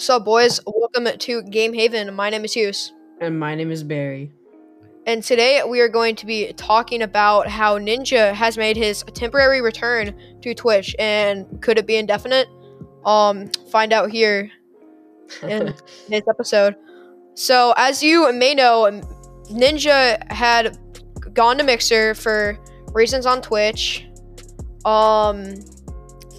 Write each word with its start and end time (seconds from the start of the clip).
So, 0.00 0.18
boys, 0.18 0.60
welcome 0.66 1.06
to 1.18 1.42
Game 1.42 1.74
Haven. 1.74 2.14
My 2.14 2.30
name 2.30 2.42
is 2.42 2.54
Hughes. 2.54 2.94
And 3.20 3.38
my 3.38 3.54
name 3.54 3.70
is 3.70 3.84
Barry. 3.84 4.32
And 5.04 5.22
today 5.22 5.62
we 5.62 5.80
are 5.80 5.90
going 5.90 6.16
to 6.16 6.24
be 6.24 6.54
talking 6.54 7.02
about 7.02 7.48
how 7.48 7.78
Ninja 7.78 8.32
has 8.32 8.56
made 8.56 8.78
his 8.78 9.04
temporary 9.12 9.60
return 9.60 10.18
to 10.40 10.54
Twitch. 10.54 10.96
And 10.98 11.60
could 11.60 11.76
it 11.76 11.86
be 11.86 11.96
indefinite? 11.96 12.48
Um, 13.04 13.48
find 13.70 13.92
out 13.92 14.10
here 14.10 14.50
in 15.42 15.74
this 16.08 16.22
episode. 16.26 16.76
So, 17.34 17.74
as 17.76 18.02
you 18.02 18.32
may 18.32 18.54
know, 18.54 19.02
Ninja 19.50 20.32
had 20.32 20.78
gone 21.34 21.58
to 21.58 21.62
Mixer 21.62 22.14
for 22.14 22.58
reasons 22.94 23.26
on 23.26 23.42
Twitch. 23.42 24.06
Um, 24.86 25.56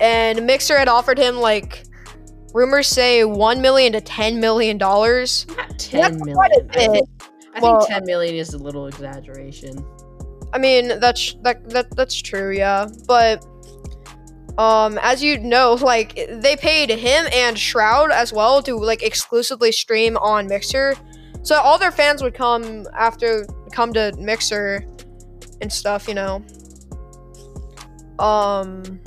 and 0.01 0.47
Mixer 0.47 0.79
had 0.79 0.87
offered 0.87 1.19
him 1.19 1.35
like 1.35 1.83
rumors 2.53 2.87
say 2.87 3.23
one 3.23 3.61
million 3.61 3.93
to 3.93 4.01
ten 4.01 4.39
million 4.39 4.77
dollars. 4.77 5.45
Not 5.57 5.79
ten 5.79 6.01
That's 6.01 6.15
million. 6.17 6.35
quite 6.35 6.51
a 6.51 6.65
I 6.71 6.87
think. 6.87 7.09
I 7.55 7.59
Well- 7.59 7.79
think 7.81 7.89
ten 7.91 8.05
million 8.05 8.35
is 8.35 8.53
a 8.53 8.57
little 8.57 8.87
exaggeration. 8.87 9.85
I 10.53 10.57
mean, 10.57 10.99
that's 10.99 11.35
that, 11.43 11.69
that 11.69 11.95
that's 11.95 12.21
true, 12.21 12.51
yeah. 12.51 12.87
But 13.07 13.45
um 14.57 14.99
as 15.01 15.23
you 15.23 15.39
know, 15.39 15.73
like 15.81 16.13
they 16.29 16.57
paid 16.57 16.89
him 16.89 17.25
and 17.33 17.57
Shroud 17.57 18.11
as 18.11 18.33
well 18.33 18.61
to 18.63 18.75
like 18.75 19.01
exclusively 19.01 19.71
stream 19.71 20.17
on 20.17 20.47
Mixer. 20.47 20.95
So 21.43 21.55
all 21.55 21.77
their 21.77 21.91
fans 21.91 22.21
would 22.21 22.33
come 22.33 22.85
after 22.97 23.45
come 23.71 23.93
to 23.93 24.13
Mixer 24.17 24.85
and 25.61 25.71
stuff, 25.71 26.07
you 26.09 26.13
know. 26.15 26.43
Um 28.19 28.99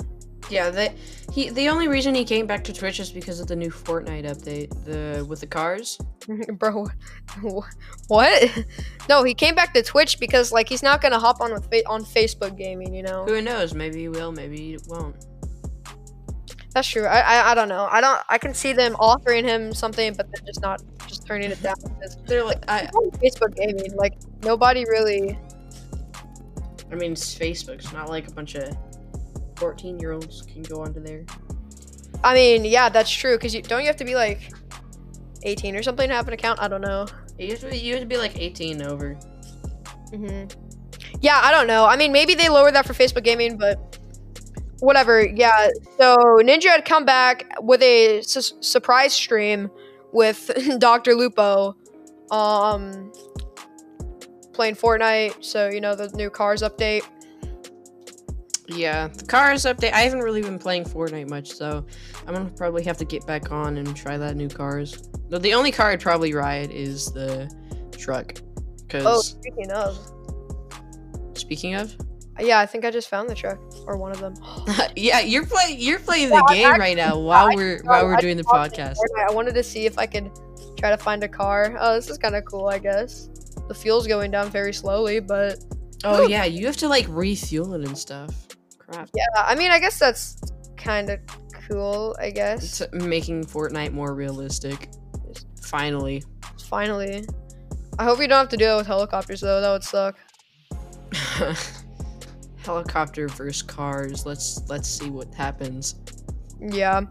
Yeah, 0.49 0.69
they 0.71 0.95
he 1.35 1.49
the 1.49 1.67
only 1.67 1.89
reason 1.89 2.15
he 2.15 2.23
came 2.23 2.47
back 2.47 2.63
to 2.63 2.71
Twitch 2.71 3.01
is 3.01 3.11
because 3.11 3.41
of 3.41 3.47
the 3.47 3.57
new 3.57 3.69
Fortnite 3.69 4.23
update, 4.23 4.69
the 4.85 5.25
with 5.25 5.41
the 5.41 5.47
cars. 5.47 5.99
bro 6.53 6.87
what? 8.07 8.65
No, 9.09 9.23
he 9.23 9.33
came 9.33 9.53
back 9.53 9.73
to 9.73 9.83
Twitch 9.83 10.17
because 10.17 10.53
like 10.53 10.69
he's 10.69 10.81
not 10.81 11.01
going 11.01 11.11
to 11.11 11.19
hop 11.19 11.41
on 11.41 11.51
with 11.51 11.69
fa- 11.69 11.87
on 11.87 12.05
Facebook 12.05 12.57
gaming, 12.57 12.93
you 12.93 13.03
know. 13.03 13.25
Who 13.25 13.41
knows? 13.41 13.73
Maybe 13.73 13.99
he 13.99 14.07
will, 14.07 14.31
maybe 14.31 14.57
he 14.57 14.77
won't. 14.87 15.25
That's 16.73 16.87
true. 16.87 17.05
I, 17.05 17.19
I 17.19 17.51
I 17.51 17.55
don't 17.55 17.69
know. 17.69 17.89
I 17.91 17.99
don't. 17.99 18.21
I 18.29 18.37
can 18.37 18.53
see 18.53 18.71
them 18.71 18.95
offering 18.97 19.43
him 19.43 19.73
something, 19.73 20.13
but 20.13 20.27
then 20.31 20.45
just 20.45 20.61
not 20.61 20.81
just 21.05 21.27
turning 21.27 21.51
it 21.51 21.61
down 21.61 21.75
They're 22.25 22.45
like 22.45 22.63
I 22.69 22.85
Facebook 23.21 23.55
gaming. 23.55 23.93
Like 23.95 24.13
nobody 24.41 24.85
really. 24.85 25.37
I 26.89 26.95
mean 26.95 27.11
it's 27.11 27.37
Facebook, 27.37 27.75
it's 27.75 27.91
not 27.91 28.09
like 28.09 28.29
a 28.29 28.31
bunch 28.31 28.55
of 28.55 28.73
fourteen 29.57 29.99
year 29.99 30.11
olds 30.13 30.41
can 30.43 30.61
go 30.63 30.81
onto 30.81 31.01
there. 31.01 31.25
I 32.23 32.33
mean, 32.33 32.65
yeah, 32.65 32.89
that's 32.89 33.11
true. 33.11 33.35
Because 33.37 33.53
you 33.53 33.61
don't 33.61 33.81
you 33.81 33.87
have 33.87 33.97
to 33.97 34.05
be 34.05 34.15
like, 34.15 34.51
eighteen 35.43 35.75
or 35.75 35.83
something 35.83 36.07
to 36.09 36.15
have 36.15 36.27
an 36.27 36.33
account. 36.33 36.59
I 36.61 36.67
don't 36.67 36.81
know. 36.81 37.05
It 37.37 37.49
used 37.49 37.61
to 37.63 37.69
be, 37.69 37.77
you 37.77 37.89
used 37.89 38.01
to 38.01 38.07
be 38.07 38.17
like 38.17 38.37
eighteen 38.39 38.81
and 38.81 38.91
over. 38.91 39.13
hmm 40.11 40.45
Yeah, 41.21 41.39
I 41.43 41.51
don't 41.51 41.67
know. 41.67 41.85
I 41.85 41.95
mean, 41.97 42.11
maybe 42.11 42.35
they 42.35 42.49
lowered 42.49 42.75
that 42.75 42.85
for 42.85 42.93
Facebook 42.93 43.23
gaming, 43.23 43.57
but 43.57 43.99
whatever. 44.79 45.25
Yeah. 45.25 45.69
So 45.97 46.15
Ninja 46.41 46.65
had 46.69 46.85
come 46.85 47.05
back 47.05 47.45
with 47.61 47.81
a 47.81 48.21
su- 48.21 48.55
surprise 48.61 49.13
stream 49.13 49.69
with 50.13 50.49
Dr. 50.79 51.13
Lupo, 51.15 51.75
um, 52.31 53.11
playing 54.53 54.75
Fortnite. 54.75 55.43
So 55.43 55.69
you 55.69 55.81
know 55.81 55.95
the 55.95 56.09
new 56.15 56.29
Cars 56.29 56.61
update. 56.61 57.03
Yeah, 58.67 59.07
the 59.07 59.25
cars 59.25 59.63
update. 59.65 59.93
I 59.93 60.01
haven't 60.01 60.21
really 60.21 60.41
been 60.41 60.57
playing 60.57 60.85
Fortnite 60.85 61.29
much, 61.29 61.51
so 61.51 61.85
I'm 62.25 62.33
gonna 62.33 62.49
probably 62.51 62.83
have 62.83 62.97
to 62.97 63.05
get 63.05 63.25
back 63.27 63.51
on 63.51 63.77
and 63.77 63.95
try 63.95 64.17
that 64.17 64.35
new 64.35 64.49
cars. 64.49 65.09
No, 65.29 65.37
the 65.37 65.53
only 65.53 65.71
car 65.71 65.91
I'd 65.91 66.01
probably 66.01 66.33
ride 66.33 66.71
is 66.71 67.11
the 67.11 67.51
truck. 67.97 68.33
Oh, 68.37 68.87
Cause 68.87 69.29
speaking 69.29 69.71
of, 69.71 69.97
speaking 71.35 71.75
of, 71.75 71.95
yeah, 72.39 72.59
I 72.59 72.65
think 72.65 72.85
I 72.85 72.91
just 72.91 73.07
found 73.07 73.29
the 73.29 73.35
truck 73.35 73.59
or 73.87 73.97
one 73.97 74.11
of 74.11 74.19
them. 74.19 74.33
yeah, 74.95 75.19
you're 75.19 75.45
playing 75.45 75.79
you're 75.79 75.99
playing 75.99 76.29
Yeah, 76.29 76.39
the 76.39 76.45
I'm 76.49 76.55
game 76.55 76.79
right 76.79 76.97
now 76.97 77.19
while 77.19 77.55
we're 77.55 77.81
while 77.83 78.05
we're 78.05 78.15
I 78.15 78.21
doing 78.21 78.37
the 78.37 78.43
podcast. 78.43 78.97
I 79.27 79.31
wanted 79.31 79.53
to 79.55 79.63
see 79.63 79.85
if 79.85 79.97
I 79.99 80.05
could 80.05 80.31
try 80.77 80.89
to 80.89 80.97
find 80.97 81.23
a 81.23 81.27
car. 81.27 81.75
Oh, 81.79 81.95
this 81.95 82.09
is 82.09 82.17
kind 82.17 82.35
of 82.35 82.45
cool, 82.45 82.67
I 82.67 82.79
guess. 82.79 83.29
The 83.67 83.75
fuel's 83.75 84.07
going 84.07 84.31
down 84.31 84.49
very 84.49 84.73
slowly, 84.73 85.19
but 85.19 85.63
Oh 86.03 86.27
yeah, 86.27 86.45
you 86.45 86.65
have 86.65 86.77
to 86.77 86.87
like 86.87 87.05
refuel 87.09 87.73
it 87.73 87.85
and 87.87 87.97
stuff. 87.97 88.44
Crap. 88.87 89.09
yeah, 89.15 89.23
I 89.37 89.55
mean, 89.55 89.71
I 89.71 89.79
guess 89.79 89.97
that's 89.99 90.37
kind 90.77 91.09
of 91.09 91.19
cool. 91.69 92.15
I 92.19 92.29
guess 92.29 92.81
It's 92.81 92.93
making 92.93 93.45
Fortnite 93.45 93.91
more 93.91 94.13
realistic. 94.13 94.89
Finally. 95.61 96.23
finally. 96.69 97.25
I 97.97 98.03
hope 98.03 98.19
we 98.19 98.27
don't 98.27 98.37
have 98.37 98.49
to 98.49 98.57
do 98.57 98.69
it 98.69 98.75
with 98.77 98.87
helicopters 98.87 99.41
though. 99.41 99.61
That 99.61 99.71
would 99.71 99.83
suck. 99.83 100.17
Helicopter 102.57 103.27
versus 103.29 103.61
cars. 103.61 104.25
Let's 104.25 104.61
let's 104.67 104.89
see 104.89 105.09
what 105.09 105.33
happens. 105.33 105.95
Yeah. 106.59 107.01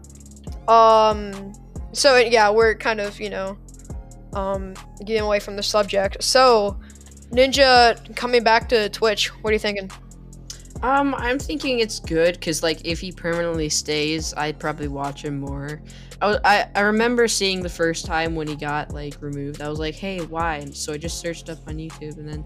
Um. 0.67 1.53
So 1.93 2.17
yeah, 2.17 2.49
we're 2.49 2.75
kind 2.75 2.99
of 2.99 3.19
you 3.19 3.29
know, 3.29 3.57
um, 4.33 4.73
getting 5.05 5.21
away 5.23 5.39
from 5.39 5.55
the 5.55 5.63
subject. 5.63 6.21
So, 6.23 6.79
Ninja 7.31 8.15
coming 8.15 8.43
back 8.43 8.69
to 8.69 8.89
Twitch. 8.89 9.27
What 9.41 9.49
are 9.49 9.53
you 9.53 9.59
thinking? 9.59 9.89
Um, 10.85 11.15
I'm 11.15 11.39
thinking 11.39 11.79
it's 11.79 11.99
good 11.99 12.35
because, 12.35 12.61
like, 12.61 12.85
if 12.85 12.99
he 12.99 13.11
permanently 13.11 13.69
stays, 13.69 14.35
I'd 14.37 14.59
probably 14.59 14.87
watch 14.87 15.25
him 15.25 15.39
more. 15.39 15.81
I, 16.21 16.37
I 16.45 16.69
I 16.75 16.81
remember 16.81 17.27
seeing 17.27 17.63
the 17.63 17.69
first 17.69 18.05
time 18.05 18.35
when 18.35 18.45
he 18.47 18.55
got 18.55 18.93
like 18.93 19.19
removed. 19.19 19.63
I 19.63 19.67
was 19.67 19.79
like, 19.79 19.95
"Hey, 19.95 20.19
why?" 20.19 20.57
And 20.57 20.75
so 20.75 20.93
I 20.93 20.97
just 20.97 21.19
searched 21.19 21.49
up 21.49 21.57
on 21.67 21.77
YouTube, 21.77 22.19
and 22.19 22.29
then 22.29 22.45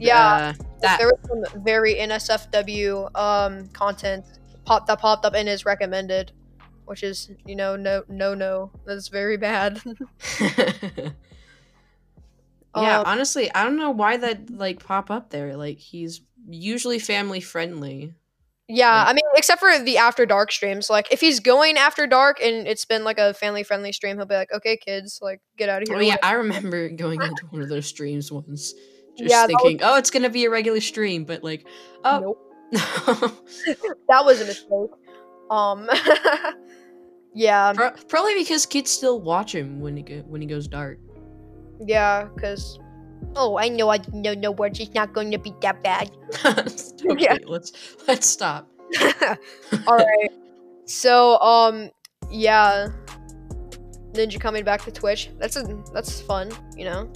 Yeah, 0.00 0.54
uh, 0.58 0.64
that 0.82 0.98
there 0.98 1.06
was 1.08 1.20
some 1.28 1.62
very 1.62 1.94
NSFW 1.94 3.16
um 3.16 3.68
content 3.68 4.24
pop 4.64 4.86
that 4.88 4.98
popped 4.98 5.24
up 5.24 5.34
and 5.34 5.48
is 5.48 5.64
recommended, 5.64 6.32
which 6.86 7.04
is 7.04 7.30
you 7.46 7.54
know 7.54 7.76
no 7.76 8.02
no 8.08 8.34
no 8.34 8.72
that's 8.84 9.06
very 9.06 9.36
bad. 9.36 9.80
yeah. 12.76 13.00
Um, 13.00 13.04
honestly, 13.06 13.52
I 13.54 13.64
don't 13.64 13.76
know 13.76 13.90
why 13.90 14.16
that 14.16 14.50
like 14.50 14.84
pop 14.84 15.10
up 15.10 15.30
there. 15.30 15.56
Like, 15.56 15.78
he's 15.78 16.22
usually 16.48 16.98
family 16.98 17.40
friendly. 17.40 18.14
yeah, 18.68 19.04
I 19.06 19.12
mean 19.12 19.24
except 19.36 19.60
for 19.60 19.78
the 19.78 19.98
after 19.98 20.26
dark 20.26 20.50
streams. 20.52 20.90
Like 20.90 21.12
if 21.12 21.20
he's 21.20 21.40
going 21.40 21.76
after 21.76 22.06
dark 22.06 22.40
and 22.42 22.66
it's 22.66 22.84
been 22.84 23.04
like 23.04 23.18
a 23.18 23.34
family 23.34 23.62
friendly 23.62 23.92
stream, 23.92 24.16
he'll 24.16 24.26
be 24.26 24.34
like, 24.34 24.52
okay, 24.52 24.76
kids, 24.76 25.18
like 25.22 25.40
get 25.56 25.68
out 25.68 25.82
of 25.82 25.88
here. 25.88 25.96
Oh 25.96 26.00
yeah, 26.00 26.16
I 26.22 26.32
remember 26.32 26.88
going 26.88 27.20
into 27.22 27.46
one 27.50 27.62
of 27.62 27.68
those 27.68 27.86
streams 27.86 28.30
once, 28.32 28.74
just 29.16 29.30
Yeah, 29.30 29.46
that 29.46 29.52
was- 29.52 29.62
thinking, 29.62 29.80
"Oh, 29.82 29.96
it's 29.96 30.10
gonna 30.10 30.30
be 30.30 30.44
a 30.44 30.50
regular 30.50 30.80
stream," 30.80 31.24
but 31.24 31.42
like, 31.44 31.66
oh. 32.04 32.20
Nope. 32.20 32.44
that 34.08 34.24
was 34.24 34.40
a 34.42 34.44
mistake. 34.44 34.90
Um, 35.50 35.88
yeah, 37.34 37.72
Pro- 37.72 37.90
Probably 38.08 38.34
because 38.34 38.66
kids 38.66 38.90
still 38.90 39.20
watch 39.20 39.54
him 39.54 39.80
when 39.80 39.96
he 39.96 40.02
go- 40.02 40.24
when 40.26 40.40
he 40.40 40.46
goes 40.46 40.68
dark. 40.68 40.98
yeah, 41.86 42.28
because 42.34 42.78
oh, 43.36 43.58
I 43.58 43.68
know, 43.68 43.90
I 43.90 43.98
know, 44.12 44.34
no 44.34 44.50
words. 44.50 44.80
It's 44.80 44.94
not 44.94 45.12
going 45.12 45.30
to 45.32 45.38
be 45.38 45.54
that 45.62 45.82
bad. 45.82 46.10
okay, 46.44 47.16
Yeah. 47.18 47.36
let's 47.46 47.72
let's 48.06 48.26
stop. 48.26 48.68
All 49.86 49.96
right. 49.96 50.30
So, 50.86 51.38
um, 51.40 51.90
yeah, 52.30 52.88
Ninja 54.12 54.40
coming 54.40 54.64
back 54.64 54.82
to 54.84 54.90
Twitch. 54.90 55.30
That's 55.38 55.56
a 55.56 55.62
that's 55.92 56.20
fun, 56.20 56.50
you 56.76 56.84
know. 56.84 57.10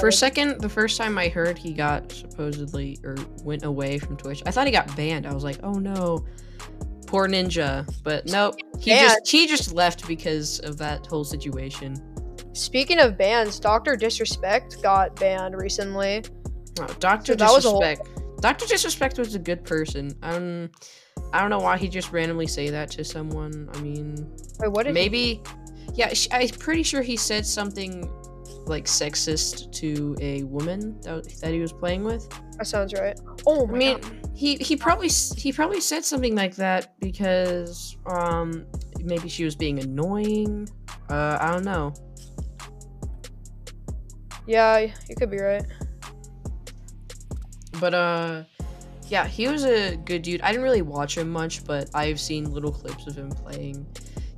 For 0.00 0.08
a 0.08 0.12
second, 0.12 0.60
the 0.62 0.68
first 0.70 0.96
time 0.96 1.18
I 1.18 1.28
heard 1.28 1.58
he 1.58 1.72
got 1.74 2.10
supposedly 2.10 2.98
or 3.04 3.14
went 3.44 3.62
away 3.64 3.98
from 3.98 4.16
Twitch, 4.16 4.42
I 4.46 4.50
thought 4.50 4.66
he 4.66 4.72
got 4.72 4.94
banned. 4.96 5.26
I 5.26 5.34
was 5.34 5.44
like, 5.44 5.58
"Oh 5.62 5.74
no, 5.74 6.24
poor 7.06 7.28
Ninja." 7.28 7.86
But 8.02 8.26
nope, 8.26 8.56
he 8.78 8.90
Banned? 8.92 9.08
just 9.20 9.30
he 9.30 9.46
just 9.46 9.72
left 9.74 10.08
because 10.08 10.60
of 10.60 10.78
that 10.78 11.06
whole 11.06 11.24
situation. 11.24 11.94
Speaking 12.60 12.98
of 12.98 13.16
bans, 13.16 13.58
Doctor 13.58 13.96
Disrespect 13.96 14.82
got 14.82 15.16
banned 15.16 15.56
recently. 15.56 16.22
Oh, 16.78 16.86
Doctor 16.98 17.36
So 17.38 17.44
a 17.44 17.48
whole- 17.48 17.80
Disrespect. 17.80 18.40
Doctor 18.42 18.66
Disrespect 18.66 19.18
was 19.18 19.34
a 19.34 19.38
good 19.38 19.64
person. 19.64 20.12
Um, 20.22 20.70
I 21.32 21.40
don't 21.40 21.48
know 21.50 21.58
why 21.58 21.78
he 21.78 21.88
just 21.88 22.12
randomly 22.12 22.46
say 22.46 22.68
that 22.70 22.90
to 22.92 23.04
someone. 23.04 23.68
I 23.74 23.80
mean, 23.80 24.14
Wait, 24.58 24.70
what 24.72 24.82
did 24.84 24.90
he- 24.90 24.92
maybe, 25.02 25.42
yeah. 25.94 26.12
sh- 26.12 26.28
I'm 26.32 26.48
pretty 26.48 26.82
sure 26.82 27.00
he 27.02 27.16
said 27.16 27.46
something 27.46 28.10
like 28.66 28.84
sexist 28.84 29.72
to 29.72 30.14
a 30.20 30.42
woman 30.44 31.00
that, 31.00 31.24
that 31.40 31.52
he 31.52 31.60
was 31.60 31.72
playing 31.72 32.04
with. 32.04 32.28
that 32.58 32.66
sounds 32.66 32.92
right? 32.92 33.18
Oh 33.46 33.66
I 33.66 33.70
my 33.70 33.78
mean, 33.78 33.98
god. 34.00 34.28
he 34.34 34.56
he 34.56 34.76
probably 34.76 35.08
he 35.08 35.50
probably 35.50 35.80
said 35.80 36.04
something 36.04 36.36
like 36.36 36.54
that 36.56 36.92
because 37.00 37.96
um 38.06 38.66
maybe 39.02 39.28
she 39.30 39.44
was 39.46 39.56
being 39.56 39.78
annoying. 39.80 40.68
Uh, 41.08 41.38
I 41.40 41.50
don't 41.52 41.64
know. 41.64 41.92
Yeah, 44.50 44.78
you 44.78 45.14
could 45.16 45.30
be 45.30 45.38
right. 45.38 45.64
But 47.78 47.94
uh 47.94 48.42
yeah, 49.06 49.26
he 49.26 49.46
was 49.48 49.64
a 49.64 49.96
good 49.96 50.22
dude. 50.22 50.40
I 50.42 50.48
didn't 50.50 50.62
really 50.64 50.82
watch 50.82 51.16
him 51.18 51.30
much, 51.30 51.64
but 51.64 51.88
I've 51.94 52.18
seen 52.18 52.50
little 52.52 52.72
clips 52.72 53.06
of 53.06 53.16
him 53.16 53.30
playing. 53.30 53.86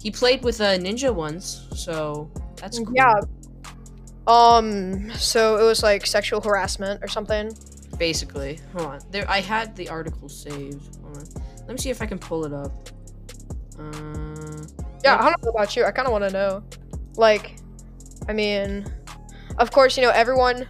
he 0.02 0.10
played 0.10 0.44
with 0.44 0.60
a 0.60 0.78
ninja 0.78 1.14
once, 1.14 1.66
so 1.74 2.30
that's 2.56 2.78
cool. 2.78 2.92
Yeah. 2.94 3.14
Um. 4.26 5.10
So 5.12 5.58
it 5.58 5.64
was 5.64 5.82
like 5.82 6.06
sexual 6.06 6.40
harassment 6.42 7.02
or 7.02 7.08
something. 7.08 7.50
Basically, 7.98 8.60
hold 8.74 8.86
on. 8.88 9.00
There, 9.10 9.28
I 9.30 9.40
had 9.40 9.74
the 9.76 9.88
article 9.88 10.28
saved. 10.28 10.96
Hold 11.02 11.16
on. 11.18 11.24
Let 11.66 11.68
me 11.68 11.78
see 11.78 11.90
if 11.90 12.02
I 12.02 12.06
can 12.06 12.18
pull 12.18 12.44
it 12.44 12.52
up. 12.52 12.72
Uh, 13.78 14.62
Yeah, 15.04 15.16
I 15.18 15.30
don't 15.30 15.42
know 15.42 15.50
about 15.50 15.74
you. 15.74 15.84
I 15.84 15.90
kind 15.90 16.06
of 16.06 16.12
want 16.12 16.24
to 16.24 16.30
know. 16.30 16.62
Like, 17.16 17.56
I 18.28 18.32
mean, 18.32 18.86
of 19.58 19.70
course, 19.70 19.96
you 19.96 20.02
know 20.02 20.10
everyone 20.10 20.66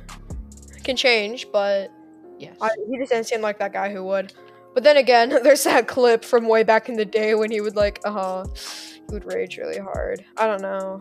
can 0.85 0.97
change, 0.97 1.47
but 1.53 1.91
yes. 2.39 2.57
I, 2.61 2.69
he 2.91 2.99
just 2.99 3.11
didn't 3.13 3.27
seem 3.27 3.41
like 3.41 3.59
that 3.59 3.73
guy 3.73 3.93
who 3.93 4.05
would. 4.05 4.33
But 4.75 4.85
then 4.85 4.97
again, 4.97 5.29
there's 5.43 5.65
that 5.65 5.87
clip 5.89 6.25
from 6.25 6.49
way 6.49 6.63
back 6.63 6.89
in 6.89 6.97
the 6.97 7.05
day 7.05 7.35
when 7.35 7.51
he 7.51 7.61
would 7.61 7.77
like, 7.77 8.01
uh, 8.05 8.45
he 8.55 9.03
would 9.15 9.25
rage 9.25 9.59
really 9.59 9.79
hard. 9.79 10.25
I 10.37 10.47
don't 10.47 10.63
know. 10.63 11.01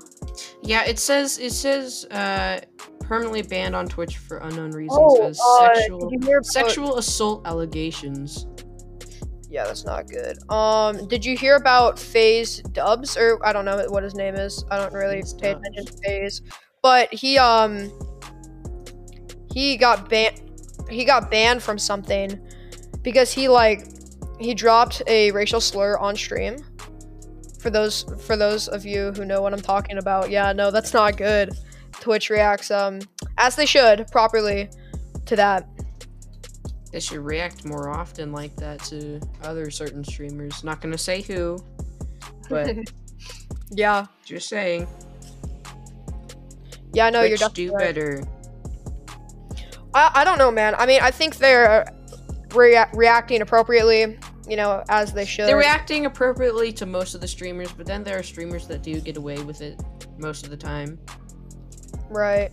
Yeah, 0.61 0.83
it 0.83 0.99
says 0.99 1.39
it 1.39 1.51
says 1.53 2.05
uh 2.11 2.59
permanently 2.99 3.41
banned 3.41 3.75
on 3.75 3.87
Twitch 3.87 4.17
for 4.17 4.37
unknown 4.37 4.71
reasons 4.71 4.97
Oh, 5.01 5.25
as 5.25 5.39
uh, 5.39 5.73
sexual 5.75 6.09
did 6.09 6.21
you 6.21 6.27
hear 6.27 6.37
about- 6.37 6.45
sexual 6.45 6.97
assault 6.97 7.45
allegations. 7.45 8.47
Yeah, 9.49 9.65
that's 9.65 9.83
not 9.83 10.07
good. 10.07 10.37
Um, 10.49 11.07
did 11.09 11.25
you 11.25 11.35
hear 11.37 11.57
about 11.57 11.99
FaZe 11.99 12.61
Dubs 12.71 13.17
or 13.17 13.37
I 13.45 13.51
don't 13.51 13.65
know 13.65 13.85
what 13.89 14.01
his 14.01 14.15
name 14.15 14.35
is. 14.35 14.63
I 14.71 14.77
don't 14.77 14.93
really 14.93 15.23
pay 15.41 15.51
Dubs. 15.53 15.67
attention 15.67 15.85
to 15.87 15.93
FaZe, 16.05 16.41
but 16.81 17.13
he 17.13 17.37
um 17.37 17.91
he 19.53 19.77
got 19.77 20.09
banned. 20.09 20.41
He 20.89 21.05
got 21.05 21.31
banned 21.31 21.63
from 21.63 21.77
something 21.77 22.39
because 23.01 23.31
he 23.31 23.47
like 23.47 23.85
he 24.39 24.53
dropped 24.53 25.01
a 25.07 25.31
racial 25.31 25.61
slur 25.61 25.97
on 25.97 26.15
stream. 26.15 26.57
For 27.59 27.69
those 27.69 28.03
for 28.25 28.35
those 28.35 28.67
of 28.67 28.85
you 28.85 29.11
who 29.11 29.25
know 29.25 29.41
what 29.41 29.53
I'm 29.53 29.61
talking 29.61 29.97
about, 29.97 30.29
yeah, 30.29 30.51
no, 30.53 30.71
that's 30.71 30.93
not 30.93 31.17
good. 31.17 31.51
Twitch 31.99 32.29
reacts 32.29 32.71
um 32.71 32.99
as 33.37 33.55
they 33.55 33.65
should 33.65 34.07
properly 34.11 34.69
to 35.25 35.35
that. 35.35 35.67
They 36.91 36.99
should 36.99 37.19
react 37.19 37.63
more 37.63 37.89
often 37.89 38.33
like 38.33 38.53
that 38.57 38.79
to 38.85 39.21
other 39.43 39.71
certain 39.71 40.03
streamers. 40.03 40.63
Not 40.63 40.81
gonna 40.81 40.97
say 40.97 41.21
who, 41.21 41.57
but 42.49 42.75
Yeah, 43.73 44.07
just 44.25 44.49
saying. 44.49 44.87
Yeah, 46.93 47.09
no, 47.09 47.21
you're 47.21 47.38
Twitch 47.38 47.39
definitely 47.39 47.65
do 47.67 47.73
right. 47.73 47.95
better. 47.95 48.23
I, 49.93 50.11
I 50.15 50.23
don't 50.23 50.38
know, 50.38 50.51
man. 50.51 50.75
I 50.75 50.85
mean, 50.85 51.01
I 51.01 51.11
think 51.11 51.38
they're 51.38 51.91
rea- 52.53 52.89
reacting 52.93 53.41
appropriately, 53.41 54.17
you 54.47 54.55
know, 54.55 54.83
as 54.89 55.13
they 55.13 55.25
should. 55.25 55.47
They're 55.47 55.57
reacting 55.57 56.05
appropriately 56.05 56.71
to 56.73 56.85
most 56.85 57.15
of 57.15 57.21
the 57.21 57.27
streamers, 57.27 57.71
but 57.71 57.85
then 57.85 58.03
there 58.03 58.17
are 58.17 58.23
streamers 58.23 58.67
that 58.67 58.83
do 58.83 58.99
get 59.01 59.17
away 59.17 59.41
with 59.43 59.61
it 59.61 59.81
most 60.17 60.45
of 60.45 60.49
the 60.49 60.57
time. 60.57 60.99
right. 62.09 62.51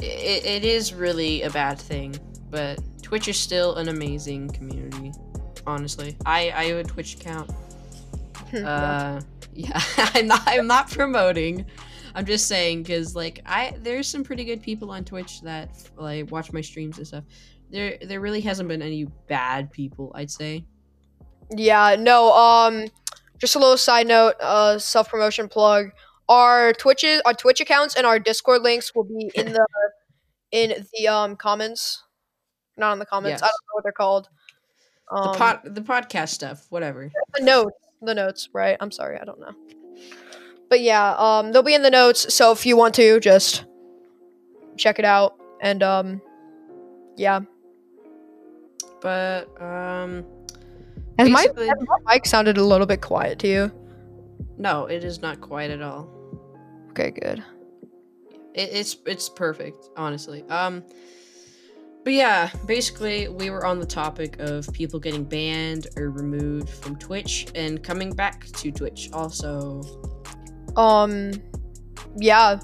It, 0.00 0.46
it 0.46 0.64
is 0.64 0.94
really 0.94 1.42
a 1.42 1.50
bad 1.50 1.78
thing, 1.78 2.14
but 2.50 2.78
Twitch 3.02 3.26
is 3.26 3.36
still 3.36 3.76
an 3.76 3.88
amazing 3.88 4.48
community. 4.50 5.12
Honestly, 5.66 6.16
I 6.24 6.52
I 6.54 6.64
have 6.66 6.76
a 6.78 6.84
Twitch 6.84 7.14
account. 7.14 7.50
Uh, 8.54 9.20
yeah, 9.52 9.82
I'm 9.96 10.28
not 10.28 10.42
I'm 10.46 10.68
not 10.68 10.88
promoting. 10.88 11.66
I'm 12.14 12.26
just 12.26 12.46
saying 12.46 12.82
because 12.82 13.14
like 13.16 13.40
I 13.46 13.74
there's 13.78 14.08
some 14.08 14.24
pretty 14.24 14.44
good 14.44 14.62
people 14.62 14.90
on 14.90 15.04
Twitch 15.04 15.40
that 15.42 15.70
like 15.96 16.30
watch 16.30 16.52
my 16.52 16.60
streams 16.60 16.98
and 16.98 17.06
stuff. 17.06 17.24
There 17.70 17.98
there 18.02 18.20
really 18.20 18.40
hasn't 18.40 18.68
been 18.68 18.82
any 18.82 19.04
bad 19.28 19.70
people, 19.70 20.12
I'd 20.14 20.30
say. 20.30 20.64
yeah, 21.50 21.96
no. 21.98 22.32
Um, 22.32 22.86
just 23.38 23.54
a 23.54 23.58
little 23.58 23.76
side 23.76 24.06
note, 24.06 24.34
uh, 24.40 24.78
self 24.78 25.08
promotion 25.10 25.48
plug. 25.48 25.90
Our 26.28 26.72
Twitches, 26.74 27.22
our 27.24 27.32
Twitch 27.34 27.60
accounts, 27.60 27.94
and 27.94 28.06
our 28.06 28.18
Discord 28.18 28.62
links 28.62 28.94
will 28.94 29.04
be 29.04 29.30
in 29.34 29.52
the 29.52 29.66
in 30.50 30.84
the 30.94 31.08
um 31.08 31.36
comments, 31.36 32.02
not 32.76 32.92
in 32.92 32.98
the 32.98 33.06
comments. 33.06 33.42
I 33.42 33.46
don't 33.46 33.52
know 33.52 33.74
what 33.74 33.82
they're 33.84 33.92
called. 33.92 34.28
Um, 35.10 35.32
The 35.32 35.38
pod 35.38 35.60
the 35.64 35.80
podcast 35.80 36.28
stuff, 36.30 36.66
whatever. 36.70 37.10
the 37.34 37.44
notes, 37.44 37.76
the 38.02 38.14
notes, 38.14 38.48
right? 38.52 38.76
I'm 38.80 38.90
sorry, 38.90 39.18
I 39.18 39.24
don't 39.24 39.40
know. 39.40 39.52
But 40.68 40.80
yeah, 40.80 41.14
um, 41.16 41.52
they'll 41.52 41.62
be 41.62 41.74
in 41.74 41.82
the 41.82 41.90
notes. 41.90 42.32
So 42.34 42.52
if 42.52 42.66
you 42.66 42.76
want 42.76 42.94
to, 42.96 43.20
just 43.20 43.64
check 44.76 44.98
it 44.98 45.04
out. 45.04 45.34
And 45.60 45.82
um, 45.82 46.20
yeah. 47.16 47.40
But 49.00 49.48
um, 49.62 50.24
Has 51.18 51.30
my, 51.30 51.42
has 51.42 51.52
my 51.56 52.12
mic 52.12 52.26
sounded 52.26 52.58
a 52.58 52.64
little 52.64 52.86
bit 52.86 53.00
quiet 53.00 53.38
to 53.40 53.48
you? 53.48 53.72
no, 54.58 54.86
it 54.86 55.04
is 55.04 55.22
not 55.22 55.40
quiet 55.40 55.70
at 55.70 55.82
all. 55.82 56.08
Okay, 56.90 57.12
good. 57.12 57.44
It, 58.54 58.70
it's 58.72 58.96
it's 59.06 59.28
perfect, 59.28 59.88
honestly. 59.96 60.42
Um, 60.48 60.82
but 62.02 62.12
yeah, 62.12 62.50
basically, 62.66 63.28
we 63.28 63.50
were 63.50 63.64
on 63.64 63.78
the 63.78 63.86
topic 63.86 64.36
of 64.40 64.72
people 64.72 64.98
getting 64.98 65.22
banned 65.24 65.86
or 65.96 66.10
removed 66.10 66.70
from 66.70 66.96
Twitch 66.96 67.46
and 67.54 67.82
coming 67.82 68.10
back 68.12 68.46
to 68.46 68.72
Twitch. 68.72 69.10
Also, 69.12 69.82
Um, 70.78 71.32
yeah. 72.16 72.58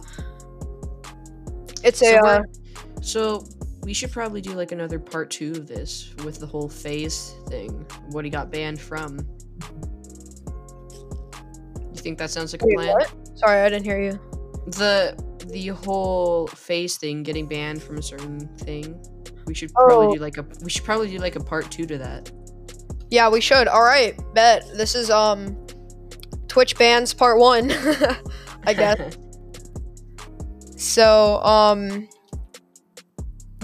It's 1.83 2.01
a 2.01 2.07
so, 2.07 2.17
uh, 2.19 2.23
we're- 2.41 3.03
so 3.03 3.45
we 3.83 3.93
should 3.93 4.11
probably 4.13 4.41
do 4.41 4.53
like 4.55 4.73
another 4.73 4.99
part 4.99 5.31
two 5.31 5.51
of 5.53 5.67
this 5.67 6.15
with 6.25 6.39
the 6.41 6.47
whole 6.47 6.69
FaZe 6.69 7.35
thing. 7.49 7.85
What 8.11 8.25
he 8.25 8.31
got 8.31 8.51
banned 8.51 8.81
from. 8.81 9.19
You 11.93 11.97
think 12.01 12.19
that 12.19 12.31
sounds 12.31 12.53
like 12.53 12.63
a 12.63 12.67
wait, 12.67 12.77
plan? 12.77 12.89
what? 12.93 13.13
Sorry, 13.39 13.61
I 13.63 13.69
didn't 13.69 13.85
hear 13.85 14.01
you. 14.01 14.19
the 14.67 15.15
the 15.49 15.69
whole 15.69 16.47
FaZe 16.49 16.97
thing 16.97 17.23
getting 17.23 17.47
banned 17.47 17.83
from 17.83 17.99
a 17.99 18.03
certain 18.03 18.49
thing 18.59 18.99
we 19.47 19.53
should 19.53 19.71
probably 19.75 20.07
Oh. 20.07 20.15
do 20.15 20.21
like 20.21 20.39
a 20.39 20.47
we 20.63 20.71
should 20.71 20.85
probably 20.85 21.11
do 21.11 21.19
like 21.19 21.37
a 21.37 21.41
part 21.45 21.71
two 21.71 21.85
to 21.85 21.99
that 21.99 22.33
Yeah, 23.11 23.29
we 23.29 23.43
should. 23.43 23.69
All 23.69 23.83
right, 23.83 24.17
bet. 24.35 24.65
This 24.75 24.95
is 24.95 25.11
um, 25.11 25.55
Twitch 26.55 26.77
bans 26.79 27.13
part 27.13 27.37
one. 27.41 27.73
I 28.65 28.75
guess. 28.75 29.19
So, 30.77 31.43
um, 31.43 32.09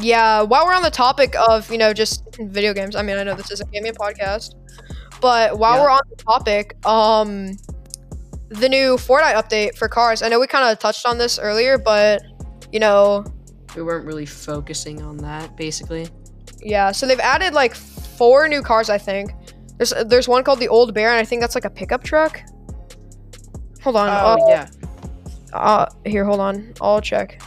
yeah, 0.00 0.40
while 0.40 0.64
we're 0.64 0.74
on 0.74 0.82
the 0.82 0.90
topic 0.90 1.34
of, 1.36 1.70
you 1.70 1.76
know, 1.76 1.92
just 1.92 2.24
video 2.40 2.72
games, 2.72 2.96
I 2.96 3.02
mean, 3.02 3.18
I 3.18 3.24
know 3.24 3.34
this 3.34 3.50
is 3.50 3.60
a 3.60 3.66
gaming 3.66 3.92
podcast, 3.92 4.54
but 5.20 5.58
while 5.58 5.76
Yeah. 5.76 5.82
we're 5.82 5.90
on 5.90 6.00
the 6.08 6.16
topic, 6.16 6.86
um, 6.86 7.58
the 8.48 8.70
new 8.70 8.96
Fortnite 8.96 9.34
update 9.34 9.76
for 9.76 9.86
cars, 9.86 10.22
I 10.22 10.28
know 10.28 10.40
we 10.40 10.46
kind 10.46 10.72
of 10.72 10.78
touched 10.78 11.04
on 11.04 11.18
this 11.18 11.38
earlier, 11.38 11.76
but, 11.76 12.22
you 12.72 12.80
know, 12.80 13.24
we 13.76 13.82
weren't 13.82 14.06
really 14.06 14.26
focusing 14.26 15.02
on 15.02 15.18
that 15.18 15.56
basically 15.56 16.08
yeah, 16.62 16.90
so 16.92 17.06
they've 17.06 17.20
added 17.20 17.52
like 17.52 17.74
four 17.74 18.48
new 18.48 18.62
cars, 18.62 18.88
I 18.88 18.98
think. 18.98 19.32
There's, 19.76 19.92
there's 20.06 20.28
one 20.28 20.42
called 20.44 20.60
the 20.60 20.68
Old 20.68 20.94
Bear, 20.94 21.10
and 21.10 21.18
I 21.18 21.24
think 21.24 21.40
that's 21.42 21.54
like 21.54 21.64
a 21.66 21.70
pickup 21.70 22.02
truck. 22.02 22.40
Hold 23.82 23.96
on. 23.96 24.08
oh 24.40 24.48
yeah 24.48 24.68
Uh, 25.52 25.86
here, 26.06 26.24
hold 26.24 26.40
on. 26.40 26.72
I'll 26.80 27.00
check. 27.00 27.40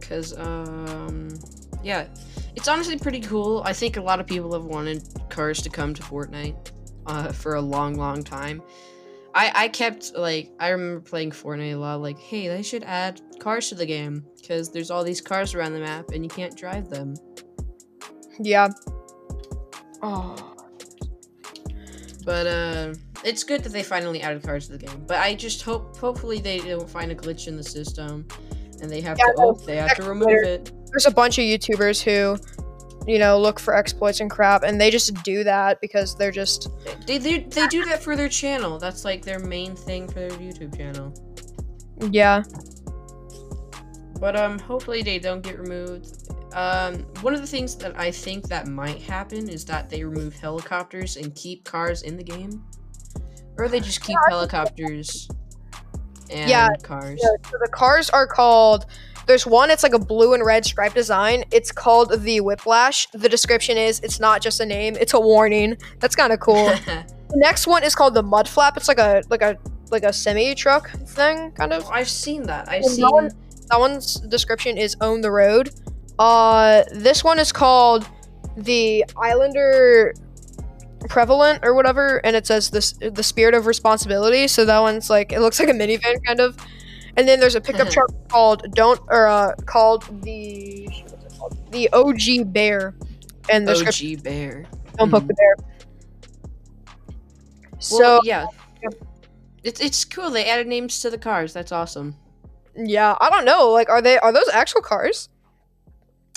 because 0.00 0.36
um 0.38 1.28
yeah 1.82 2.06
it's 2.56 2.68
honestly 2.68 2.96
pretty 2.98 3.20
cool 3.20 3.62
i 3.64 3.72
think 3.72 3.96
a 3.96 4.00
lot 4.00 4.20
of 4.20 4.26
people 4.26 4.52
have 4.52 4.64
wanted 4.64 5.02
cars 5.28 5.60
to 5.62 5.68
come 5.70 5.92
to 5.94 6.02
fortnite 6.02 6.70
uh 7.06 7.32
for 7.32 7.54
a 7.54 7.60
long 7.60 7.94
long 7.94 8.22
time 8.22 8.62
I, 9.36 9.50
I 9.64 9.68
kept 9.68 10.14
like 10.14 10.52
I 10.60 10.68
remember 10.68 11.00
playing 11.00 11.32
Fortnite 11.32 11.72
a 11.72 11.74
lot. 11.74 12.00
Like, 12.00 12.16
hey, 12.20 12.46
they 12.46 12.62
should 12.62 12.84
add 12.84 13.20
cars 13.40 13.68
to 13.70 13.74
the 13.74 13.84
game 13.84 14.24
because 14.40 14.70
there's 14.70 14.92
all 14.92 15.02
these 15.02 15.20
cars 15.20 15.56
around 15.56 15.72
the 15.72 15.80
map 15.80 16.10
and 16.12 16.22
you 16.22 16.28
can't 16.30 16.56
drive 16.56 16.88
them. 16.88 17.16
Yeah. 18.38 18.68
Oh. 20.02 20.36
But 22.24 22.46
uh, 22.46 22.94
it's 23.24 23.42
good 23.42 23.62
that 23.64 23.72
they 23.72 23.82
finally 23.82 24.22
added 24.22 24.42
cars 24.42 24.66
to 24.66 24.76
the 24.76 24.86
game. 24.86 25.04
But 25.06 25.18
I 25.18 25.34
just 25.34 25.62
hope, 25.62 25.96
hopefully, 25.96 26.40
they 26.40 26.58
don't 26.58 26.88
find 26.88 27.10
a 27.10 27.14
glitch 27.14 27.48
in 27.48 27.56
the 27.56 27.62
system, 27.62 28.26
and 28.80 28.90
they 28.90 29.00
have 29.00 29.18
Yeah, 29.18 29.26
to, 29.26 29.34
oh, 29.38 29.52
they 29.54 29.76
have 29.76 29.96
to 29.96 30.04
remove 30.04 30.28
it. 30.28 30.70
There's 30.90 31.06
a 31.06 31.10
bunch 31.10 31.38
of 31.38 31.44
YouTubers 31.44 32.02
who, 32.02 32.38
you 33.10 33.18
know, 33.18 33.40
look 33.40 33.58
for 33.58 33.74
exploits 33.74 34.20
and 34.20 34.30
crap, 34.30 34.62
and 34.62 34.80
they 34.80 34.90
just 34.90 35.14
do 35.24 35.42
that 35.44 35.80
because 35.80 36.16
they're 36.16 36.30
just. 36.30 36.68
They, 37.06 37.18
they 37.18 37.38
they 37.40 37.66
do 37.66 37.84
that 37.86 38.02
for 38.02 38.16
their 38.16 38.28
channel. 38.28 38.78
That's 38.78 39.04
like 39.04 39.24
their 39.24 39.40
main 39.40 39.74
thing 39.74 40.06
for 40.06 40.20
their 40.20 40.30
YouTube 40.30 40.76
channel. 40.76 41.12
Yeah. 42.10 42.42
But 44.20 44.36
um, 44.36 44.58
hopefully 44.58 45.02
they 45.02 45.18
don't 45.18 45.42
get 45.42 45.58
removed. 45.58 46.30
Um, 46.54 47.00
one 47.20 47.34
of 47.34 47.40
the 47.40 47.46
things 47.46 47.74
that 47.76 47.98
I 47.98 48.12
think 48.12 48.46
that 48.48 48.68
might 48.68 49.02
happen 49.02 49.48
is 49.48 49.64
that 49.64 49.90
they 49.90 50.04
remove 50.04 50.36
helicopters 50.36 51.16
and 51.16 51.34
keep 51.34 51.64
cars 51.64 52.02
in 52.02 52.16
the 52.16 52.22
game, 52.22 52.64
or 53.58 53.68
they 53.68 53.80
just 53.80 54.02
keep 54.02 54.16
helicopters 54.28 55.28
and 56.30 56.48
Yeah, 56.50 56.68
cars. 56.82 57.20
So 57.22 57.56
the 57.62 57.68
cars 57.70 58.10
are 58.10 58.26
called 58.26 58.86
There's 59.26 59.46
one, 59.46 59.70
it's 59.70 59.82
like 59.82 59.94
a 59.94 59.98
blue 59.98 60.34
and 60.34 60.44
red 60.44 60.64
striped 60.64 60.94
design. 60.94 61.44
It's 61.50 61.72
called 61.72 62.12
the 62.22 62.40
Whiplash. 62.40 63.06
The 63.12 63.28
description 63.28 63.76
is 63.78 64.00
it's 64.00 64.20
not 64.20 64.42
just 64.42 64.60
a 64.60 64.66
name, 64.66 64.96
it's 65.00 65.14
a 65.14 65.20
warning. 65.20 65.76
That's 66.00 66.14
kind 66.14 66.32
of 66.32 66.40
cool. 66.40 66.66
the 66.86 67.04
next 67.36 67.66
one 67.66 67.82
is 67.82 67.94
called 67.94 68.14
the 68.14 68.22
Mud 68.22 68.48
Flap. 68.48 68.76
It's 68.76 68.88
like 68.88 68.98
a 68.98 69.22
like 69.30 69.42
a 69.42 69.56
like 69.90 70.02
a 70.02 70.12
semi 70.12 70.54
truck 70.54 70.90
thing, 71.06 71.52
kind 71.52 71.72
of. 71.72 71.88
I've 71.90 72.08
seen 72.08 72.42
that. 72.44 72.68
I've 72.68 72.82
And 72.82 72.90
seen. 72.90 73.02
that 73.04 73.12
one- 73.12 73.30
That 73.70 73.80
one's 73.80 74.16
description 74.20 74.76
is 74.76 74.94
own 75.00 75.20
the 75.22 75.30
road. 75.30 75.70
Uh, 76.18 76.82
this 76.92 77.24
one 77.24 77.38
is 77.38 77.50
called 77.50 78.06
the 78.58 79.04
Islander 79.16 80.12
prevalent 81.08 81.64
or 81.64 81.74
whatever, 81.74 82.18
and 82.24 82.34
it 82.36 82.46
says 82.46 82.70
this 82.70 82.92
the 82.92 83.22
spirit 83.22 83.54
of 83.54 83.66
responsibility. 83.66 84.48
So 84.48 84.64
that 84.64 84.78
one's 84.80 85.10
like 85.10 85.32
it 85.32 85.40
looks 85.40 85.58
like 85.60 85.68
a 85.68 85.72
minivan 85.72 86.24
kind 86.24 86.40
of. 86.40 86.56
And 87.16 87.28
then 87.28 87.38
there's 87.38 87.54
a 87.54 87.60
pickup 87.60 87.90
truck 87.90 88.10
called 88.28 88.64
don't 88.74 89.00
or 89.08 89.26
uh 89.28 89.54
called 89.66 90.22
the 90.22 90.88
called? 91.38 91.56
the 91.70 91.88
OG 91.92 92.52
Bear, 92.52 92.94
and 93.48 93.66
the 93.68 93.72
OG 93.86 94.22
Bear. 94.22 94.64
don't 94.98 95.10
poke 95.10 95.22
Mhm. 95.24 95.28
the 95.28 95.34
bear. 95.34 95.56
Well, 97.70 97.80
So 97.80 98.20
yeah. 98.24 98.46
It's 99.62 99.80
it's 99.80 100.04
cool. 100.04 100.28
They 100.30 100.44
added 100.44 100.66
names 100.66 101.00
to 101.00 101.10
the 101.10 101.16
cars. 101.18 101.52
That's 101.54 101.72
awesome. 101.72 102.16
yeah, 102.76 103.16
I 103.20 103.30
don't 103.30 103.44
know. 103.46 103.70
Like, 103.70 103.88
are 103.88 104.02
they 104.02 104.18
are 104.18 104.32
those 104.32 104.48
actual 104.52 104.82
cars? 104.82 105.28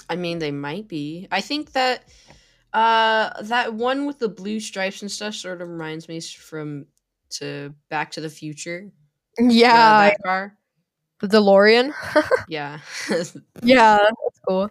I 0.09 0.15
mean, 0.15 0.39
they 0.39 0.51
might 0.51 0.87
be. 0.87 1.27
I 1.31 1.41
think 1.41 1.73
that 1.73 2.03
uh 2.73 3.41
that 3.43 3.73
one 3.73 4.05
with 4.05 4.19
the 4.19 4.29
blue 4.29 4.59
stripes 4.59 5.01
and 5.01 5.09
stuff 5.11 5.33
sort 5.33 5.61
of 5.61 5.69
reminds 5.69 6.07
me 6.07 6.19
from 6.19 6.85
to 7.29 7.73
Back 7.89 8.11
to 8.11 8.21
the 8.21 8.29
Future. 8.29 8.89
Yeah, 9.39 10.09
that 10.09 10.17
car. 10.23 10.57
the 11.21 11.27
DeLorean. 11.27 11.93
Yeah, 12.49 12.79
yeah, 13.63 13.97
that's 13.97 14.39
cool. 14.47 14.69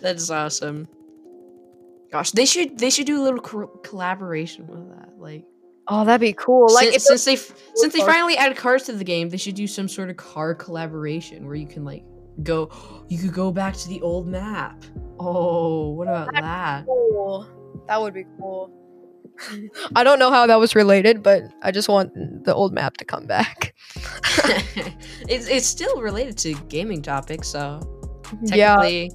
that's 0.00 0.30
awesome. 0.30 0.88
Gosh, 2.10 2.30
they 2.30 2.46
should 2.46 2.78
they 2.78 2.90
should 2.90 3.06
do 3.06 3.20
a 3.20 3.24
little 3.24 3.40
co- 3.40 3.66
collaboration 3.84 4.66
with 4.66 4.88
that. 4.96 5.18
Like, 5.18 5.44
Oh, 5.90 6.04
that'd 6.04 6.20
be 6.20 6.32
cool. 6.34 6.72
Like, 6.72 6.90
since, 6.90 7.06
since 7.06 7.24
they 7.24 7.34
f- 7.34 7.52
since 7.74 7.92
they 7.94 8.00
finally 8.00 8.36
added 8.36 8.56
cars 8.56 8.84
to 8.84 8.92
the 8.92 9.04
game, 9.04 9.28
they 9.30 9.36
should 9.36 9.54
do 9.54 9.66
some 9.66 9.88
sort 9.88 10.08
of 10.10 10.16
car 10.16 10.54
collaboration 10.54 11.46
where 11.46 11.54
you 11.56 11.66
can 11.66 11.84
like 11.84 12.02
go. 12.42 12.70
You 13.08 13.18
could 13.18 13.32
go 13.32 13.50
back 13.52 13.74
to 13.76 13.88
the 13.88 14.00
old 14.02 14.26
map. 14.26 14.84
Oh, 15.18 15.90
what 15.90 16.08
about 16.08 16.32
that? 16.34 16.86
cool. 16.86 17.48
That 17.88 18.00
would 18.00 18.14
be 18.14 18.24
cool. 18.38 18.72
I 19.96 20.02
don't 20.04 20.18
know 20.18 20.30
how 20.30 20.46
that 20.46 20.58
was 20.58 20.74
related, 20.74 21.22
but 21.22 21.42
I 21.62 21.70
just 21.70 21.88
want 21.88 22.12
the 22.44 22.54
old 22.54 22.72
map 22.72 22.96
to 22.98 23.04
come 23.04 23.26
back. 23.26 23.74
it's 25.28 25.46
it's 25.48 25.66
still 25.66 26.00
related 26.00 26.36
to 26.38 26.54
gaming 26.68 27.02
topics, 27.02 27.48
so 27.48 27.80
Yeah, 28.42 28.76
technically, 28.76 29.12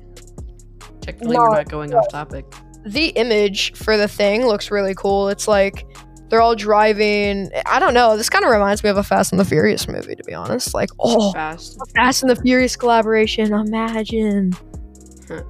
technically 1.01 1.35
No, 1.35 1.43
we're 1.43 1.55
not 1.55 1.69
going 1.69 1.93
off 1.93 2.09
topic. 2.09 2.45
the 2.85 3.07
image 3.09 3.73
for 3.75 3.97
the 3.97 4.07
thing 4.07 4.45
looks 4.45 4.71
really 4.71 4.95
cool. 4.95 5.27
It's 5.29 5.47
like 5.47 5.85
they're 6.33 6.41
all 6.41 6.55
driving. 6.55 7.51
I 7.67 7.79
don't 7.79 7.93
know. 7.93 8.17
This 8.17 8.27
kind 8.27 8.43
of 8.43 8.49
reminds 8.49 8.83
me 8.83 8.89
of 8.89 8.97
a 8.97 9.03
Fast 9.03 9.31
and 9.31 9.39
the 9.39 9.45
Furious 9.45 9.87
movie, 9.87 10.15
to 10.15 10.23
be 10.23 10.33
honest. 10.33 10.73
Like, 10.73 10.89
oh, 10.99 11.31
Fast, 11.31 11.77
Fast 11.95 12.23
and 12.23 12.29
the 12.31 12.35
Furious 12.41 12.75
collaboration. 12.75 13.53
Imagine. 13.53 14.51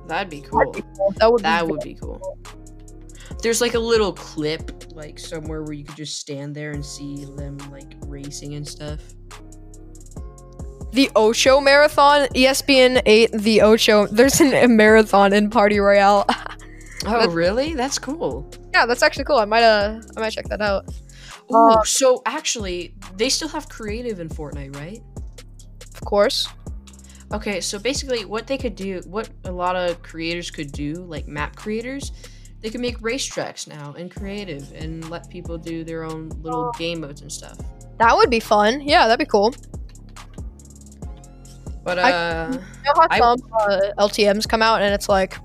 that'd 0.09 0.29
be 0.29 0.41
That'd 0.41 0.51
cool. 0.51 0.71
be 0.73 0.81
cool. 0.97 1.13
That 1.19 1.31
would 1.31 1.41
That 1.43 1.65
be 1.65 1.71
would 1.71 1.79
be 1.79 1.93
cool. 1.93 2.37
There's 3.41 3.61
like 3.61 3.75
a 3.75 3.79
little 3.79 4.11
clip, 4.11 4.91
like 4.93 5.17
somewhere 5.19 5.63
where 5.63 5.71
you 5.71 5.85
could 5.85 5.95
just 5.95 6.17
stand 6.17 6.53
there 6.53 6.71
and 6.71 6.85
see 6.85 7.23
them 7.23 7.57
like 7.71 7.95
racing 8.07 8.55
and 8.55 8.67
stuff. 8.67 8.99
the 10.91 11.09
Ocho 11.15 11.61
marathon. 11.61 12.27
ESPN 12.35 13.01
eight. 13.05 13.31
The 13.31 13.61
Ocho. 13.61 14.07
There's 14.07 14.41
an, 14.41 14.53
a 14.53 14.67
marathon 14.67 15.31
in 15.31 15.49
Party 15.49 15.79
Royale. 15.79 16.25
Oh, 17.05 17.29
really? 17.29 17.73
That's 17.73 17.99
cool. 17.99 18.49
Yeah, 18.73 18.85
that's 18.85 19.03
actually 19.03 19.25
cool. 19.25 19.37
I 19.37 19.45
might 19.45 19.63
uh, 19.63 20.01
I 20.17 20.19
might 20.19 20.31
check 20.31 20.45
that 20.49 20.61
out. 20.61 20.85
Oh, 21.51 21.71
Uh, 21.79 21.83
so 21.83 22.21
actually, 22.25 22.93
they 23.17 23.29
still 23.29 23.49
have 23.49 23.67
creative 23.69 24.19
in 24.19 24.29
Fortnite, 24.29 24.75
right? 24.75 25.01
Of 25.95 26.01
course. 26.01 26.47
Okay, 27.31 27.59
so 27.61 27.79
basically, 27.79 28.25
what 28.25 28.45
they 28.47 28.57
could 28.57 28.75
do, 28.75 29.01
what 29.05 29.29
a 29.45 29.51
lot 29.51 29.75
of 29.75 30.01
creators 30.03 30.51
could 30.51 30.71
do, 30.71 30.93
like 30.95 31.27
map 31.27 31.55
creators, 31.55 32.11
they 32.61 32.69
could 32.69 32.81
make 32.81 32.97
racetracks 32.99 33.67
now 33.67 33.93
and 33.97 34.09
creative 34.13 34.71
and 34.73 35.09
let 35.09 35.29
people 35.29 35.57
do 35.57 35.83
their 35.83 36.03
own 36.03 36.29
little 36.41 36.71
game 36.77 37.01
modes 37.01 37.21
and 37.21 37.31
stuff. 37.31 37.57
That 37.97 38.15
would 38.15 38.29
be 38.29 38.39
fun. 38.39 38.81
Yeah, 38.81 39.07
that'd 39.07 39.19
be 39.19 39.29
cool. 39.29 39.53
But 41.83 41.99
I- 41.99 42.11
uh, 42.11 42.51
You 42.51 42.57
know 42.59 42.93
how 42.95 43.07
I- 43.09 43.17
some 43.19 43.37
uh, 43.59 43.79
LTM's 43.97 44.45
come 44.45 44.61
out 44.61 44.81
and 44.81 44.93
it's 44.93 45.09
like, 45.09 45.35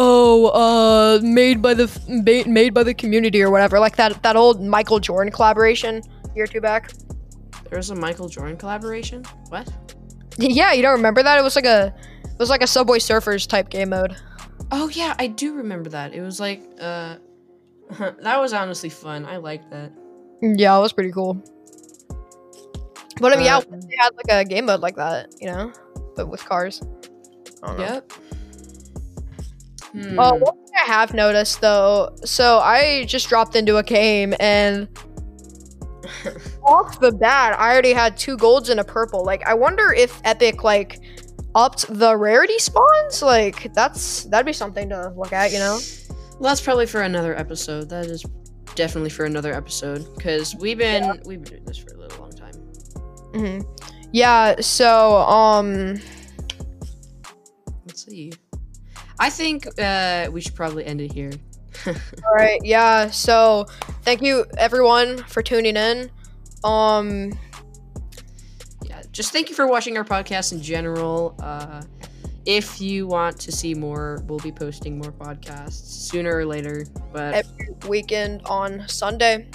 oh, 0.00 0.46
uh, 0.54 1.20
made 1.22 1.60
by 1.60 1.74
the 1.74 1.84
f- 1.84 2.08
made 2.46 2.72
by 2.72 2.82
the 2.84 2.94
community 2.94 3.42
or 3.42 3.50
whatever, 3.50 3.78
like 3.78 3.96
that 3.96 4.22
that 4.22 4.36
old 4.36 4.62
Michael 4.62 5.00
Jordan 5.00 5.32
collaboration 5.32 6.00
a 6.24 6.34
year 6.34 6.44
or 6.44 6.46
two 6.46 6.60
back. 6.60 6.92
there 7.68 7.76
was 7.78 7.90
a 7.90 7.94
Michael 7.94 8.28
Jordan 8.28 8.56
collaboration. 8.56 9.24
What? 9.50 9.68
Yeah, 10.38 10.72
you 10.72 10.82
don't 10.82 10.96
remember 10.96 11.22
that? 11.22 11.38
It 11.38 11.42
was 11.42 11.56
like 11.56 11.66
a 11.66 11.92
it 12.24 12.38
was 12.38 12.48
like 12.48 12.62
a 12.62 12.66
Subway 12.66 12.98
Surfers 13.00 13.46
type 13.46 13.68
game 13.70 13.90
mode. 13.90 14.16
Oh 14.70 14.88
yeah, 14.88 15.14
I 15.18 15.26
do 15.26 15.54
remember 15.54 15.90
that. 15.90 16.14
It 16.14 16.20
was 16.22 16.38
like 16.38 16.62
uh, 16.80 17.16
that 17.98 18.38
was 18.40 18.52
honestly 18.52 18.88
fun. 18.88 19.26
I 19.26 19.36
liked 19.38 19.70
that. 19.70 19.90
Yeah, 20.40 20.76
it 20.78 20.80
was 20.80 20.92
pretty 20.92 21.10
cool. 21.10 21.42
But 23.20 23.32
I 23.32 23.36
mean, 23.36 23.46
yeah, 23.46 23.56
Uh, 23.58 23.62
they 23.70 23.96
had 23.98 24.10
like 24.14 24.30
a 24.30 24.48
game 24.48 24.66
mode 24.66 24.80
like 24.80 24.94
that, 24.94 25.34
you 25.40 25.48
know, 25.48 25.72
but 26.14 26.28
with 26.28 26.44
cars. 26.44 26.78
Don't 27.62 27.76
know. 27.76 28.00
Yep. 29.94 30.04
Hmm. 30.04 30.18
Uh, 30.18 30.32
one 30.34 30.54
thing 30.66 30.74
I 30.76 30.86
have 30.86 31.14
noticed 31.14 31.60
though, 31.60 32.14
so 32.24 32.58
I 32.58 33.04
just 33.06 33.28
dropped 33.28 33.56
into 33.56 33.76
a 33.76 33.82
game 33.82 34.34
and 34.40 34.88
off 36.62 37.00
the 37.00 37.12
bat, 37.12 37.58
I 37.58 37.72
already 37.72 37.92
had 37.92 38.16
two 38.16 38.36
golds 38.36 38.68
and 38.68 38.80
a 38.80 38.84
purple. 38.84 39.24
Like, 39.24 39.46
I 39.46 39.54
wonder 39.54 39.92
if 39.92 40.20
Epic 40.24 40.64
like 40.64 41.00
upped 41.54 41.86
the 41.92 42.16
rarity 42.16 42.58
spawns. 42.58 43.22
Like, 43.22 43.72
that's 43.74 44.24
that'd 44.24 44.46
be 44.46 44.52
something 44.52 44.88
to 44.90 45.12
look 45.16 45.32
at, 45.32 45.52
you 45.52 45.58
know? 45.58 45.78
Well, 46.38 46.50
that's 46.50 46.60
probably 46.60 46.86
for 46.86 47.02
another 47.02 47.36
episode. 47.36 47.88
That 47.88 48.06
is 48.06 48.24
definitely 48.74 49.10
for 49.10 49.24
another 49.24 49.52
episode 49.52 50.06
because 50.16 50.54
we've 50.56 50.78
been 50.78 51.20
we've 51.24 51.42
been 51.42 51.52
doing 51.52 51.64
this 51.64 51.78
for 51.78 51.94
a 51.94 51.98
little 51.98 52.20
long 52.20 52.32
time. 52.32 52.54
hmm 53.32 53.60
Yeah. 54.12 54.60
So, 54.60 55.16
um, 55.16 55.98
Let's 57.86 58.04
see. 58.04 58.32
I 59.20 59.30
think 59.30 59.66
uh, 59.80 60.28
we 60.32 60.40
should 60.40 60.54
probably 60.54 60.84
end 60.84 61.00
it 61.00 61.12
here. 61.12 61.32
all 61.86 62.34
right. 62.34 62.60
Yeah. 62.64 63.10
So, 63.10 63.66
thank 64.02 64.22
you 64.22 64.44
everyone 64.56 65.18
for 65.24 65.42
tuning 65.42 65.76
in. 65.76 66.10
Um, 66.64 67.32
yeah, 68.84 69.02
just 69.12 69.32
thank 69.32 69.48
you 69.48 69.54
for 69.54 69.66
watching 69.66 69.96
our 69.96 70.04
podcast 70.04 70.52
in 70.52 70.62
general. 70.62 71.34
Uh, 71.40 71.82
if 72.46 72.80
you 72.80 73.06
want 73.06 73.38
to 73.40 73.52
see 73.52 73.74
more, 73.74 74.22
we'll 74.26 74.38
be 74.38 74.50
posting 74.52 74.98
more 74.98 75.12
podcasts 75.12 75.72
sooner 75.84 76.34
or 76.36 76.46
later. 76.46 76.86
But 77.12 77.34
every 77.34 77.68
weekend 77.88 78.42
on 78.46 78.88
Sunday. 78.88 79.48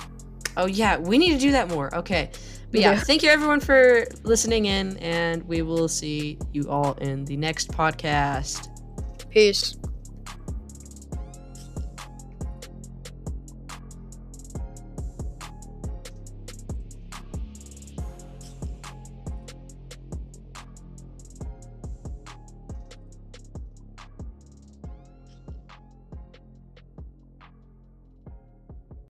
oh 0.58 0.68
yeah, 0.68 0.98
we 0.98 1.18
need 1.18 1.32
to 1.34 1.40
do 1.40 1.52
that 1.52 1.70
more. 1.70 1.94
Okay. 1.96 2.30
But 2.72 2.80
yeah, 2.82 2.92
Yeah. 2.94 3.00
thank 3.00 3.24
you 3.24 3.30
everyone 3.30 3.60
for 3.60 4.06
listening 4.24 4.66
in, 4.66 4.98
and 4.98 5.44
we 5.48 5.62
will 5.62 5.88
see 5.88 6.38
you 6.54 6.70
all 6.70 6.94
in 6.96 7.26
the 7.26 7.38
next 7.38 7.72
podcast. 7.72 8.70
Peace. 9.34 9.83